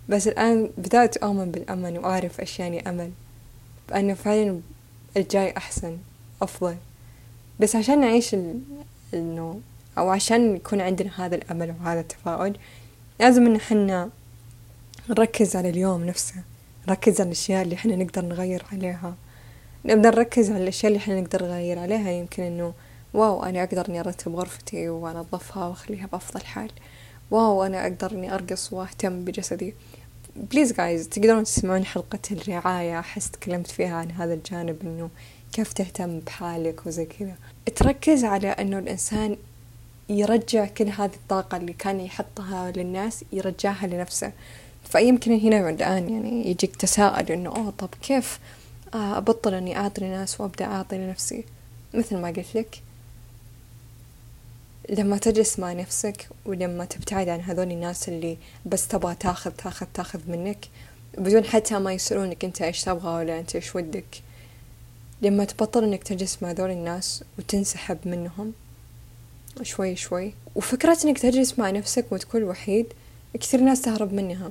بس 0.08 0.28
الآن 0.28 0.70
بدأت 0.78 1.16
أؤمن 1.16 1.50
بالأمل 1.50 1.98
وأعرف 1.98 2.40
إيش 2.40 2.60
يعني 2.60 2.88
أمل. 2.88 3.10
بأنه 3.88 4.14
فعلا 4.14 4.60
الجاي 5.16 5.56
أحسن 5.56 5.98
أفضل. 6.42 6.76
بس 7.60 7.76
عشان 7.76 8.00
نعيش 8.00 8.36
إنه 9.14 9.60
أو 9.98 10.10
عشان 10.10 10.56
يكون 10.56 10.80
عندنا 10.80 11.26
هذا 11.26 11.34
الأمل 11.34 11.74
وهذا 11.80 12.00
التفاؤل 12.00 12.56
لازم 13.20 13.46
إن 13.46 13.60
حنا 13.60 14.10
نركز 15.10 15.56
على 15.56 15.68
اليوم 15.68 16.04
نفسه 16.04 16.34
نركز 16.88 17.20
على 17.20 17.26
الأشياء 17.26 17.62
اللي 17.62 17.74
إحنا 17.74 17.96
نقدر 17.96 18.24
نغير 18.24 18.64
عليها. 18.72 19.14
نبدأ 19.84 20.10
نركز 20.10 20.50
على 20.50 20.62
الأشياء 20.62 20.92
اللي 20.92 20.98
إحنا 20.98 21.20
نقدر 21.20 21.42
نغير 21.42 21.78
عليها 21.78 22.10
يمكن 22.10 22.42
إنه 22.42 22.72
wow 23.14 23.44
أنا 23.44 23.62
أقدر 23.62 23.88
إني 23.88 24.00
أرتب 24.00 24.36
غرفتي 24.36 24.88
وأنظفها 24.88 25.66
وأخليها 25.66 26.06
بأفضل 26.12 26.44
حال. 26.44 26.70
wow 27.30 27.64
أنا 27.64 27.82
أقدر 27.82 28.12
إني 28.12 28.34
أرقص 28.34 28.72
وأهتم 28.72 29.24
بجسدي. 29.24 29.74
please 30.36 30.72
guys 30.72 31.08
تقدرون 31.08 31.44
تسمعون 31.44 31.84
حلقة 31.84 32.18
الرعاية 32.30 32.98
أحس 32.98 33.30
تكلمت 33.30 33.66
فيها 33.66 33.96
عن 33.96 34.10
هذا 34.10 34.34
الجانب 34.34 34.76
إنه 34.82 35.10
كيف 35.52 35.72
تهتم 35.72 36.18
بحالك 36.18 36.86
وزي 36.86 37.04
كذا. 37.04 37.34
تركز 37.76 38.24
على 38.24 38.48
إنه 38.48 38.78
الإنسان 38.78 39.36
يرجع 40.08 40.66
كل 40.66 40.88
هذه 40.88 41.14
الطاقة 41.14 41.56
اللي 41.56 41.72
كان 41.72 42.00
يحطها 42.00 42.70
للناس 42.70 43.24
يرجعها 43.32 43.86
لنفسه. 43.86 44.32
فيمكن 44.84 45.32
هنا 45.32 45.70
الآن 45.70 46.08
يعني 46.08 46.50
يجيك 46.50 46.76
تساؤل 46.76 47.32
إنه 47.32 47.50
أوه 47.50 47.72
طب 47.78 47.88
كيف 48.02 48.38
أبطل 48.94 49.54
إني 49.54 49.76
أعطي 49.76 50.00
لناس 50.00 50.40
وأبدأ 50.40 50.64
أعطي 50.64 50.98
لنفسي؟ 50.98 51.44
مثل 51.94 52.16
ما 52.16 52.28
قلت 52.28 52.54
لك 52.54 52.82
لما 54.90 55.18
تجلس 55.18 55.58
مع 55.58 55.72
نفسك 55.72 56.28
ولما 56.46 56.84
تبتعد 56.84 57.28
عن 57.28 57.40
هذول 57.40 57.70
الناس 57.70 58.08
اللي 58.08 58.36
بس 58.66 58.88
تبغى 58.88 59.14
تاخذ 59.14 59.50
تاخذ 59.50 59.86
تاخذ 59.94 60.20
منك 60.26 60.68
بدون 61.18 61.44
حتى 61.44 61.78
ما 61.78 61.92
يسألونك 61.92 62.44
أنت 62.44 62.62
إيش 62.62 62.82
تبغى 62.82 63.14
ولا 63.14 63.38
أنت 63.40 63.54
إيش 63.54 63.76
ودك. 63.76 64.22
لما 65.22 65.44
تبطل 65.44 65.84
إنك 65.84 66.02
تجلس 66.02 66.42
مع 66.42 66.50
هذول 66.50 66.70
الناس 66.70 67.24
وتنسحب 67.38 67.98
منهم 68.04 68.52
شوي 69.62 69.96
شوي. 69.96 70.34
وفكرة 70.54 70.98
إنك 71.04 71.18
تجلس 71.18 71.58
مع 71.58 71.70
نفسك 71.70 72.06
وتكون 72.12 72.42
وحيد 72.42 72.86
كثير 73.40 73.60
ناس 73.60 73.82
تهرب 73.82 74.12
منها. 74.12 74.50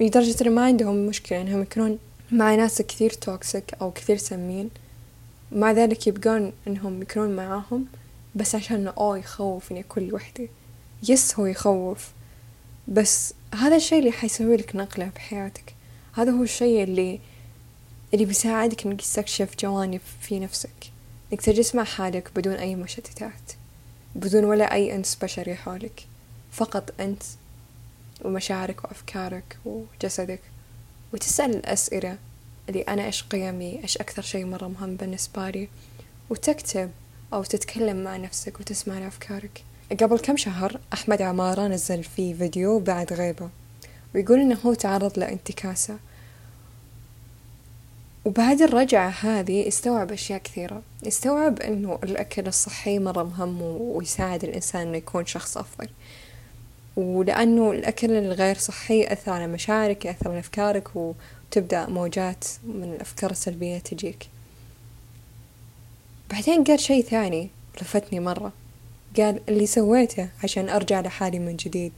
لدرجة 0.00 0.42
إنه 0.42 0.50
ما 0.50 0.64
عندهم 0.64 1.06
مشكلة 1.06 1.40
إنهم 1.40 1.62
يكونون 1.62 1.98
مع 2.32 2.54
ناس 2.54 2.82
كثير 2.82 3.10
toxic 3.10 3.74
أو 3.80 3.90
كثير 3.90 4.16
سمين. 4.16 4.70
مع 5.52 5.72
ذلك 5.72 6.06
يبقون 6.06 6.52
إنهم 6.66 7.02
يكونون 7.02 7.36
معاهم 7.36 7.86
بس 8.34 8.54
عشان 8.54 8.88
أوه 8.88 9.18
يخوف 9.18 9.70
إني 9.72 9.80
أكون 9.80 10.08
لوحدي 10.08 10.50
yes 11.08 11.38
هو 11.38 11.46
يخوف. 11.46 12.10
بس 12.88 13.34
هذا 13.54 13.76
الشيء 13.76 13.98
اللي 13.98 14.12
حيسوي 14.12 14.56
لك 14.56 14.76
نقلة 14.76 15.10
بحياتك 15.14 15.74
هذا 16.12 16.30
هو 16.30 16.42
الشيء 16.42 16.82
اللي 16.82 17.20
اللي 18.14 18.24
بيساعدك 18.24 18.86
إنك 18.86 19.00
تستكشف 19.00 19.56
جوانب 19.60 20.00
في 20.20 20.40
نفسك. 20.40 20.90
إنك 21.32 21.40
تجلس 21.40 21.74
مع 21.74 21.84
حالك 21.84 22.30
بدون 22.36 22.54
أي 22.54 22.74
مشتتات. 22.74 23.52
بدون 24.14 24.44
ولا 24.44 24.72
أي 24.72 24.94
أنس 24.94 25.18
بشري 25.22 25.54
حولك. 25.54 26.06
فقط 26.52 27.00
أنت 27.00 27.22
ومشاعرك 28.24 28.84
وأفكارك 28.84 29.58
وجسدك. 29.64 30.40
وتسأل 31.12 31.50
الأسئلة 31.50 32.18
اللي 32.68 32.82
أنا 32.82 33.04
إيش 33.04 33.22
قيمي؟ 33.22 33.82
إيش 33.82 33.96
أكثر 33.96 34.22
شيء 34.22 34.44
مرة 34.44 34.68
مهم 34.68 34.96
بالنسبة 34.96 35.50
لي؟ 35.50 35.68
وتكتب 36.30 36.90
أو 37.32 37.42
تتكلم 37.42 38.04
مع 38.04 38.16
نفسك 38.16 38.60
وتسمع 38.60 38.98
لأفكارك. 38.98 39.64
قبل 40.00 40.18
كم 40.18 40.36
شهر 40.36 40.80
أحمد 40.92 41.22
عمارة 41.22 41.66
نزل 41.68 42.04
فيه 42.04 42.34
فيديو 42.34 42.78
بعد 42.78 43.12
غيبة. 43.12 43.50
ويقول 44.14 44.40
إنه 44.40 44.58
هو 44.66 44.74
تعرض 44.74 45.18
لانتكاسة. 45.18 45.98
وبعد 48.28 48.62
الرجعة 48.62 49.08
هذه 49.08 49.68
استوعب 49.68 50.12
أشياء 50.12 50.38
كثيرة. 50.38 50.82
استوعب 51.06 51.60
إنه 51.60 51.98
الأكل 52.02 52.46
الصحي 52.46 52.98
مرة 52.98 53.22
مهم 53.22 53.62
ويساعد 53.62 54.44
الإنسان 54.44 54.88
إنه 54.88 54.96
يكون 54.96 55.26
شخص 55.26 55.56
أفضل. 55.56 55.88
ولأنه 56.96 57.70
الأكل 57.70 58.10
الغير 58.10 58.58
صحي 58.58 59.00
يأثر 59.00 59.32
على 59.32 59.46
مشاعرك 59.46 60.04
يأثر 60.04 60.30
على 60.30 60.38
أفكارك 60.38 60.88
وتبدأ 60.96 61.86
موجات 61.86 62.44
من 62.64 62.92
الأفكار 62.92 63.30
السلبية 63.30 63.78
تجيك. 63.78 64.28
بعدين 66.30 66.64
قال 66.64 66.80
شي 66.80 67.02
ثاني 67.02 67.50
لفتني 67.80 68.20
مرة. 68.20 68.52
قال 69.16 69.40
اللي 69.48 69.66
سويته 69.66 70.28
عشان 70.44 70.68
أرجع 70.68 71.00
لحالي 71.00 71.38
من 71.38 71.56
جديد. 71.56 71.92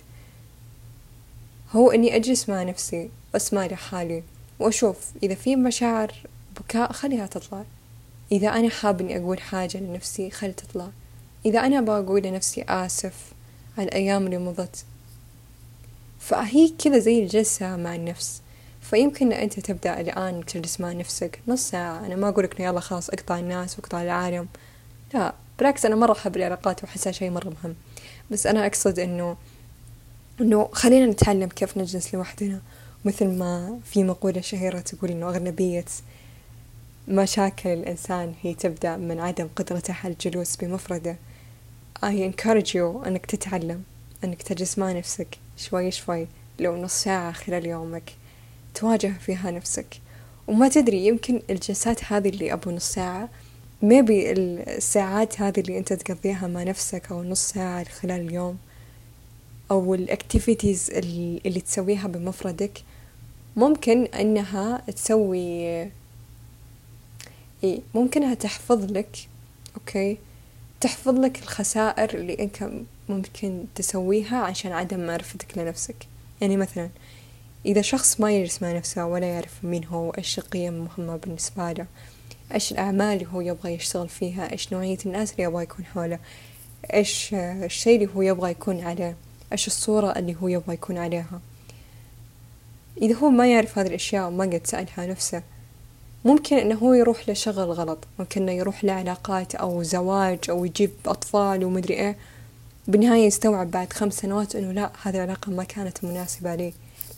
هو 1.72 1.90
إني 1.90 2.16
أجلس 2.16 2.49
مع 2.49 2.62
نفسي 2.62 3.10
وأسمع 3.34 3.66
لحالي 3.66 4.23
وأشوف 4.60 4.96
إذا 5.23 5.34
في 5.34 5.56
مشاعر 5.56 6.12
بكاء 6.60 6.92
خليها 6.92 7.26
تطلع. 7.26 7.64
إذا 8.32 8.49
أنا 8.49 8.68
حاب 8.68 9.00
إني 9.00 9.18
أقول 9.18 9.40
حاجة 9.40 9.78
لنفسي 9.78 10.30
خلي 10.30 10.52
تطلع. 10.52 10.88
إذا 11.46 11.60
أنا 11.60 11.80
بقول 11.80 12.23
لنفسي 12.23 12.64
آسف 12.68 13.14
على 13.78 13.88
الأيام 13.88 14.26
اللي 14.26 14.38
مضت. 14.38 14.84
فهي 16.18 16.68
كذا 16.68 16.99
زي 16.99 17.23
الجلسة 17.23 17.76
مع 17.76 17.94
النفس. 17.94 18.42
فيمكن 18.80 19.32
أنت 19.32 19.60
تبدأ 19.60 20.00
الآن 20.00 20.44
تجلس 20.46 20.80
مع 20.80 20.92
نفسك 20.92 21.40
نص 21.49 21.70
ساعة. 21.70 22.06
أنا 22.06 22.16
ما 22.16 22.28
أقولك 22.28 22.60
يلا 22.60 22.80
خلاص 22.80 23.10
اقطع 23.10 23.38
الناس 23.38 23.78
واقطع 23.78 24.02
العالم. 24.02 24.49
لا 25.14 25.34
بالعكس 25.58 25.86
أنا 25.86 25.96
مرة 25.96 26.12
أحب 26.12 26.36
العلاقات 26.36 26.84
وأحسها 26.84 27.12
شيء 27.12 27.30
مرة 27.30 27.52
مهم. 27.64 27.75
بس 28.30 28.46
أنا 28.46 28.66
أقصد 28.66 28.99
إنه 28.99 29.36
إنه 30.40 30.68
خلينا 30.73 31.06
نتعلم 31.06 31.49
كيف 31.49 31.78
نجلس 31.78 32.14
لوحدنا. 32.14 32.60
مثل 33.04 33.28
ما 33.28 33.78
في 33.84 34.04
مقولة 34.04 34.41
شهيرة 34.41 34.80
تقول 34.80 35.10
إنه 35.10 35.28
أغلبية 35.28 35.84
مشاكل 37.08 37.69
الإنسان 37.69 38.34
هي 38.43 38.54
تبدأ 38.54 38.97
من 38.97 39.21
عدم 39.21 39.49
قدرته 39.56 39.95
على 40.04 40.13
الجلوس 40.13 40.56
بمفردة. 40.56 41.17
I 42.02 42.32
encourage 42.32 42.75
you 42.75 43.06
أنك 43.06 43.26
تتعلم 43.26 43.82
أنك 44.25 44.43
تجلس 44.43 44.78
مع 44.78 44.93
نفسك 44.93 45.39
شوي 45.56 45.91
شوي 45.91 46.26
لو 46.58 46.76
نص 46.76 47.02
ساعة 47.02 47.32
خلال 47.32 47.67
يومك. 47.67 48.13
تواجه 48.75 49.13
فيها 49.21 49.50
نفسك. 49.50 50.00
وما 50.49 50.69
تدري 50.69 51.06
يمكن 51.06 51.43
الجلسات 51.50 52.13
هذه 52.13 52.28
اللي 52.28 52.52
أبو 52.52 52.71
نص 52.71 52.93
ساعة 52.93 53.28
maybe 53.82 54.32
الساعات 54.32 55.41
هذه 55.41 55.60
اللي 55.60 55.78
أنت 55.78 55.93
تقضيها 55.93 56.47
مع 56.47 56.63
نفسك 56.63 57.10
أو 57.10 57.23
نص 57.23 57.49
ساعة 57.49 57.84
خلال 57.84 58.21
اليوم 58.21 58.58
أو 59.71 59.95
ال 59.95 60.03
activities 60.03 60.90
اللي 61.47 61.60
تسويها 61.60 62.08
بمفردك 62.08 62.82
ممكن 63.56 64.04
أنها 64.04 64.82
تسوي 64.86 65.41
إيه 67.65 67.80
ممكنها 67.95 68.34
تحفظ 68.34 68.93
لك 68.93 69.28
okay؟ 69.76 70.19
تحفظ 70.80 71.15
لك 71.15 71.43
الخسائر 71.43 72.15
اللي 72.15 72.39
أنت 72.39 72.71
ممكن 73.08 73.65
تسويها 73.75 74.36
عشان 74.36 74.73
عدم 74.73 75.06
معرفتك 75.06 75.58
لنفسك. 75.58 75.97
يعني 76.41 76.56
مثلا 76.56 76.91
إذا 77.67 77.82
شخص 77.82 78.21
ما 78.21 78.32
يجلس 78.32 78.63
مع 78.63 78.73
نفسه 78.73 79.06
ولا 79.06 79.26
يعرف 79.26 79.65
مين 79.65 79.84
هو 79.84 80.08
وإيش 80.08 80.39
القيم 80.39 80.75
المهمة 80.75 81.17
بالنسبة 81.17 81.73
له 81.73 81.86
إيش 82.54 82.73
الأعمال 82.73 83.15
اللي 83.15 83.26
هو 83.32 83.41
يبغى 83.41 83.75
يشتغل 83.75 84.08
فيها 84.08 84.52
إيش 84.52 84.73
نوعية 84.73 84.99
الناس 85.06 85.32
اللي 85.32 85.43
يبغى 85.43 85.63
يكون 85.63 85.84
حوله 85.84 86.19
إيش 86.95 87.34
الشيء 87.34 87.95
اللي 88.02 88.15
هو 88.17 88.23
يبغى 88.23 88.50
يكون 88.50 88.80
عليه 88.80 89.17
إيش 89.52 89.67
الصورة 89.67 90.19
اللي 90.19 90.36
هو 90.43 90.49
يبغى 90.49 90.75
يكون 90.75 90.99
عليها. 90.99 91.41
إذا 93.02 93.15
هو 93.15 93.30
ما 93.30 93.52
يعرف 93.52 93.78
هذه 93.78 93.86
الأشياء 93.86 94.28
وما 94.28 94.45
قد 94.45 94.60
سألها 94.65 95.06
نفسه 95.06 95.43
ممكن 96.25 96.56
إنه 96.56 96.75
هو 96.75 96.93
يروح 96.93 97.28
لشغل 97.28 97.73
غلط. 97.73 97.99
ممكن 98.19 98.43
إنه 98.43 98.52
يروح 98.52 98.84
لعلاقات 98.84 99.54
أو 99.54 99.82
زواج 99.82 100.39
أو 100.50 100.65
يجيب 100.65 100.91
أطفال 101.06 101.65
ومدري 101.65 101.95
إيه. 101.95 102.17
بالنهاية 102.89 103.26
يستوعب 103.26 103.71
بعد 103.71 103.93
خمس 103.93 104.15
سنوات 104.15 104.56
إنه 104.56 104.73
لا 104.73 104.91
هذه 105.02 105.17
العلاقة 105.17 105.52
ما 105.52 105.65
كانت 105.65 106.04
مناسبة 106.04 106.54
لي. 106.54 106.73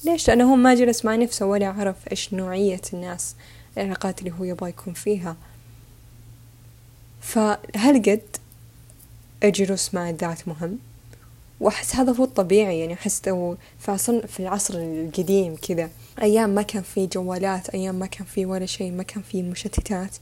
ليش؟ 0.05 0.29
لأنه 0.29 0.53
هو 0.53 0.57
ما 0.57 0.75
جلس 0.75 1.05
مع 1.05 1.17
نفسه 1.17 1.47
ولا 1.47 1.69
عرف 1.69 1.97
إيش 2.11 2.35
نوعية 2.35 2.81
الناس 2.93 3.35
العلاقات 3.79 4.19
اللي 4.19 4.33
هو 4.41 4.45
يبغى 4.45 4.71
يكون 4.71 4.93
فيها. 4.93 5.37
فهل 7.21 8.03
قد 8.03 8.23
الجلوس 9.45 9.95
مع 9.95 10.11
الذات 10.11 10.49
مهم؟ 10.49 10.79
وأحس 11.63 11.97
هذا 11.97 12.13
هو 12.13 12.25
الطبيعي 12.25 12.79
يعني 12.81 12.95
أحس 12.95 13.23
لو 13.27 13.57
في 13.79 14.41
العصر 14.41 14.75
القديم 14.75 15.57
كذا. 15.57 15.91
أيام 16.23 16.51
ما 16.51 16.63
كان 16.63 16.83
في 16.83 17.07
جوالات 17.07 17.71
أيام 17.71 17.95
ما 17.95 18.07
كان 18.07 18.27
في 18.27 18.47
ولا 18.47 18.67
شيء 18.67 18.93
ما 18.93 19.03
كان 19.03 19.23
في 19.23 19.43
مشتتات. 19.43 20.17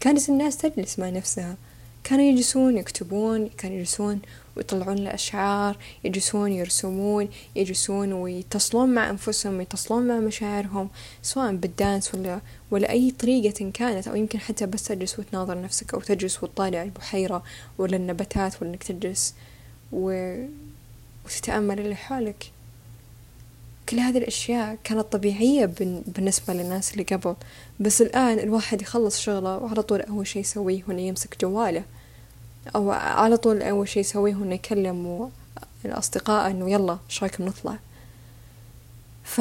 كانت 0.00 0.28
الناس 0.28 0.56
تجلس 0.56 0.98
مع 0.98 1.10
نفسها. 1.10 1.56
كانوا 2.04 2.24
يجلسون 2.24 2.76
يكتبون 2.76 3.48
كانوا 3.48 3.76
يجلسون 3.76 4.20
ويطلعون 4.56 4.98
الأشعار 4.98 5.76
يجلسون 6.04 6.52
يرسمون 6.52 7.28
يجلسون 7.56 8.12
ويتصلون 8.12 8.94
مع 8.94 9.10
أنفسهم 9.10 9.60
يتصلون 9.60 10.08
مع 10.08 10.20
مشاعرهم 10.20 10.88
سواء 11.22 11.56
بالدانس 11.56 12.14
ولا 12.14 12.40
ولا 12.70 12.90
أي 12.90 13.10
طريقة 13.10 13.70
كانت 13.70 14.08
أو 14.08 14.16
يمكن 14.16 14.38
حتى 14.38 14.66
بس 14.66 14.82
تجلس 14.82 15.18
وتناظر 15.18 15.62
نفسك 15.62 15.94
أو 15.94 16.00
تجلس 16.00 16.42
وتطالع 16.42 16.82
البحيرة 16.82 17.42
ولا 17.78 17.96
النباتات 17.96 18.62
ولا 18.62 18.70
إنك 18.70 18.82
تجلس. 18.82 19.34
و... 19.92 20.36
وتتأمل 21.26 21.80
اللي 21.80 21.96
حولك. 21.96 22.52
كل 23.88 24.00
هذه 24.00 24.18
الأشياء 24.18 24.78
كانت 24.84 25.00
طبيعية 25.12 25.66
بالنسبة 26.06 26.54
للناس 26.54 26.92
اللي 26.92 27.02
قبل. 27.04 27.34
بس 27.80 28.02
الآن 28.02 28.38
الواحد 28.38 28.82
يخلص 28.82 29.20
شغله 29.20 29.58
وعلى 29.58 29.82
طول 29.82 30.00
أول 30.00 30.26
شي 30.26 30.38
يسويه 30.38 30.82
هو 30.82 30.92
إنه 30.92 31.00
يمسك 31.00 31.40
جواله. 31.40 31.84
أو 32.74 32.90
على 32.90 33.36
طول 33.36 33.62
أول 33.62 33.88
شي 33.88 34.00
يسويه 34.00 34.32
إنه 34.32 34.54
يكلم 34.54 35.30
الأصدقاء 35.84 36.50
إنه 36.50 36.70
يلا 36.70 36.98
إيش 37.10 37.22
رايكم 37.22 37.44
نطلع. 37.44 37.78
ف 39.24 39.40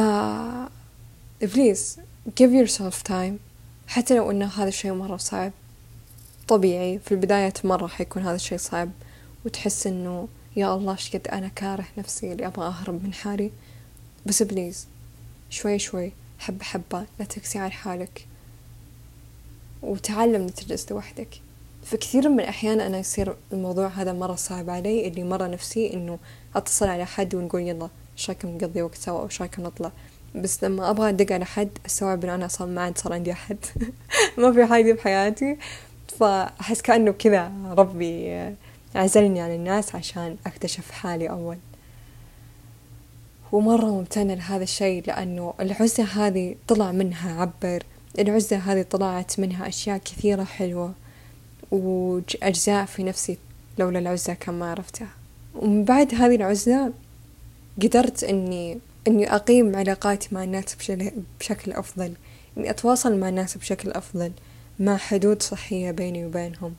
بليز 1.42 2.00
give 2.40 2.68
yourself 2.68 3.10
time. 3.10 3.34
حتى 3.88 4.16
لو 4.16 4.32
إنه 4.32 4.46
هذا 4.46 4.68
الشي 4.68 4.92
مرة 4.92 5.18
صعب. 5.18 5.52
طبيعي 6.48 7.00
في 7.00 7.12
البداية 7.12 7.54
مرة 7.64 7.88
حيكون 7.88 8.24
هذا 8.24 8.36
الشي 8.36 8.58
صعب. 8.58 8.92
وتحس 9.46 9.88
إنه 9.88 10.28
يا 10.56 10.76
الله 10.76 10.96
شقد 10.96 11.28
أنا 11.28 11.48
كاره 11.48 11.86
نفسي 11.98 12.32
اللي 12.32 12.48
أبغى 12.48 12.68
أهرب 12.68 13.04
من 13.04 13.14
حالي؟ 13.14 13.52
بس 14.26 14.44
بليز 14.44 14.88
شوي 15.50 15.80
شوي 15.80 16.12
حبة 16.40 16.64
حبة 16.64 17.06
لا 17.20 17.26
تقسي 17.26 17.60
على 17.60 17.72
حالك. 17.72 18.28
وتعلم 19.82 20.48
تجلس 20.48 20.92
لوحدك. 20.92 21.42
في 21.84 21.98
كثير 21.98 22.30
من 22.30 22.40
الأحيان 22.40 22.82
أنا 22.82 22.98
يصير 22.98 23.36
الموضوع 23.54 23.88
هذا 23.88 24.14
مرة 24.14 24.36
صعب 24.36 24.70
علي 24.70 25.08
اللي 25.08 25.24
مرة 25.24 25.48
نفسي 25.48 25.94
إنه 25.94 26.20
أتصل 26.56 26.88
على 26.88 27.06
حد 27.06 27.36
ونقول 27.36 27.62
يلا 27.62 27.90
إيش 28.18 28.30
رايكم 28.30 28.50
نقضي 28.50 28.82
وقت 28.82 28.96
سوا؟ 28.96 29.20
أو 29.20 29.26
إيش 29.26 29.42
رايكم 29.42 29.64
نطلع؟ 29.64 29.92
بس 30.36 30.64
لما 30.64 30.90
أبغى 30.90 31.10
أدق 31.10 31.32
على 31.32 31.46
حد 31.46 31.70
أستوعب 31.86 32.24
إنه 32.24 32.36
أنا 32.36 32.46
أصلا 32.46 32.68
ما 32.68 32.82
عاد 32.82 32.98
صار 32.98 33.14
عندي 33.14 33.32
أحد. 33.32 33.58
ما 34.38 34.54
في 34.54 34.66
حاجة 34.66 34.94
بحياتي 34.94 35.58
فأحس 36.20 36.82
كأنه 36.82 37.12
كذا 37.12 37.52
ربي 37.78 38.56
عزلني 38.96 39.42
عن 39.42 39.52
الناس 39.52 39.96
عشان 39.96 40.38
أكتشف 40.46 40.92
حالي 40.92 41.30
أول. 41.30 41.58
ومرة 43.52 43.86
ممتنة 43.86 44.34
لهذا 44.34 44.64
الشيء 44.64 45.04
لأنه 45.08 45.54
العزة 45.60 46.04
هذه 46.04 46.56
طلع 46.68 46.92
منها 46.92 47.42
عبر 47.42 47.84
العزة 48.20 48.58
هذه 48.58 48.82
طلعت 48.82 49.40
منها 49.40 49.68
أشياء 49.68 49.98
كثيرة 49.98 50.44
حلوة 50.44 50.94
وأجزاء 51.72 52.86
في 52.86 53.04
نفسي 53.04 53.38
لولا 53.80 54.00
العزة 54.00 54.34
كان 54.34 54.60
ما 54.60 54.72
عرفتها. 54.72 55.08
ومن 55.56 55.84
بعد 55.84 56.14
هذه 56.16 56.36
العزلة 56.36 56.94
قدرت 57.82 58.24
إني 58.24 58.78
إني 59.08 59.36
أقيم 59.36 59.76
علاقاتي 59.76 60.30
مع 60.32 60.44
الناس 60.44 60.76
بشكل 61.40 61.72
أفضل 61.72 62.14
إني 62.58 62.70
أتواصل 62.70 63.20
مع 63.20 63.30
الناس 63.30 63.58
بشكل 63.58 63.92
أفضل 63.92 64.32
مع 64.80 64.98
حدود 64.98 65.42
صحية 65.42 65.92
بيني 65.92 66.26
وبينهم. 66.26 66.76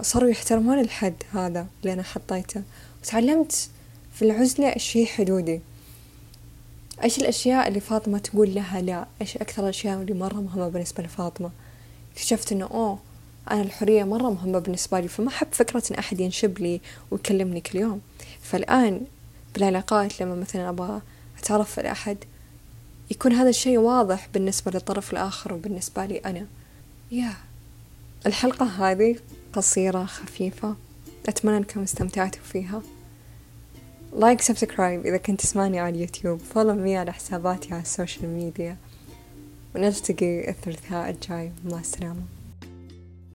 صاروا 0.00 0.30
يحترمون 0.30 0.78
الحد 0.78 1.14
هذا 1.32 1.66
اللي 1.80 1.92
أنا 1.92 2.02
حطيته. 2.02 2.62
وتعلمت 3.02 3.68
في 4.14 4.22
العزلة 4.22 4.68
إيش 4.68 4.96
هي 4.96 5.06
حدودي. 5.06 5.60
إيش 7.04 7.18
الأشياء 7.18 7.68
اللي 7.68 7.80
فاطمة 7.80 8.18
تقول 8.18 8.54
لها 8.54 8.80
لا؟ 8.80 9.06
إيش 9.20 9.36
أكثر 9.36 9.62
الأشياء 9.62 10.00
اللي 10.02 10.14
مرة 10.14 10.34
مهمة 10.40 10.68
بالنسبة 10.68 11.02
لفاطمة؟ 11.02 11.50
اكتشفت 12.12 12.52
إنه 12.52 12.66
أوه 12.66 12.98
أنا 13.50 13.62
الحرية 13.62 14.04
مرة 14.04 14.30
مهمة 14.30 14.58
بالنسبة 14.58 15.00
لي 15.00 15.08
فما 15.08 15.28
أحب 15.28 15.46
فكرة 15.52 15.82
إن 15.90 15.96
أحد 15.96 16.20
ينشب 16.20 16.58
لي 16.58 16.80
ويكلمني 17.10 17.60
كل 17.60 17.78
يوم. 17.78 18.00
فالآن 18.42 19.00
بالعلاقات 19.54 20.22
لما 20.22 20.34
مثلا 20.34 20.68
أبغى 20.68 21.00
أتعرف 21.38 21.78
على 21.78 21.92
أحد 21.92 22.16
يكون 23.10 23.32
هذا 23.32 23.48
الشيء 23.48 23.78
واضح 23.78 24.28
بالنسبة 24.34 24.70
للطرف 24.70 25.12
الآخر 25.12 25.52
وبالنسبة 25.52 26.06
لي 26.06 26.18
أنا. 26.18 26.46
يا 27.10 27.34
الحلقة 28.26 28.66
هذه 28.66 29.16
قصيرة 29.52 30.04
خفيفة. 30.04 30.76
أتمنى 31.28 31.56
أنكم 31.56 31.82
استمتعتوا 31.82 32.42
فيها. 32.42 32.82
like 34.16 34.40
subscribe 34.40 35.06
إذا 35.06 35.16
كنت 35.16 35.40
تسمعني 35.40 35.80
على 35.80 35.94
اليوتيوب 35.94 36.38
follow 36.38 36.74
me 36.74 36.96
على 36.96 37.12
حساباتي 37.12 37.74
على 37.74 37.82
ال 37.82 37.89
social 37.89 38.28
media 38.28 38.76
ونلتقي 39.74 40.50
الثلاثاء 40.50 41.10
الجاي. 41.10 41.52
مع 41.64 41.80
السلامة. 41.80 42.41